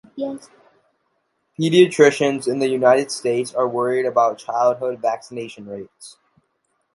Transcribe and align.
Pediatricians 1.59 2.47
in 2.47 2.57
the 2.57 2.67
United 2.67 3.11
States 3.11 3.53
are 3.53 3.67
worried 3.67 4.07
about 4.07 4.39
childhood 4.39 4.99
vaccination 4.99 5.67
rates. 5.67 6.17